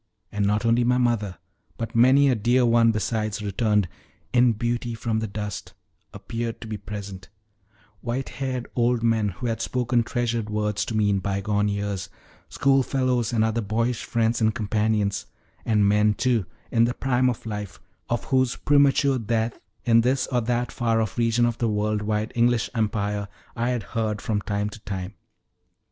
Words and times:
And 0.31 0.47
not 0.47 0.65
only 0.65 0.83
my 0.83 0.97
mother, 0.97 1.37
but 1.77 1.93
many 1.95 2.27
a 2.27 2.33
dear 2.33 2.65
one 2.65 2.89
besides 2.91 3.39
returned 3.43 3.87
"in 4.33 4.53
beauty 4.53 4.95
from 4.95 5.19
the 5.19 5.27
dust" 5.27 5.75
appeared 6.11 6.59
to 6.61 6.67
be 6.67 6.75
present 6.75 7.29
white 7.99 8.29
haired 8.29 8.65
old 8.75 9.03
men 9.03 9.29
who 9.29 9.45
had 9.45 9.61
spoken 9.61 10.01
treasured 10.01 10.49
words 10.49 10.85
to 10.85 10.97
me 10.97 11.11
in 11.11 11.19
bygone 11.19 11.67
years; 11.67 12.09
schoolfellows 12.49 13.31
and 13.31 13.43
other 13.43 13.61
boyish 13.61 14.03
friends 14.03 14.41
and 14.41 14.55
companions; 14.55 15.27
and 15.65 15.87
men, 15.87 16.15
too, 16.15 16.47
in 16.71 16.85
the 16.85 16.95
prime 16.95 17.29
of 17.29 17.45
life, 17.45 17.79
of 18.09 18.23
whose 18.23 18.55
premature 18.55 19.19
death 19.19 19.59
in 19.85 20.01
this 20.01 20.25
or 20.31 20.41
that 20.41 20.71
far 20.71 20.99
off 20.99 21.15
region 21.19 21.45
of 21.45 21.59
the 21.59 21.69
world 21.69 22.01
wide 22.01 22.31
English 22.33 22.71
empire 22.73 23.27
I 23.55 23.69
had 23.69 23.83
heard 23.83 24.19
from 24.19 24.41
time 24.41 24.69
to 24.71 24.79
time. 24.79 25.13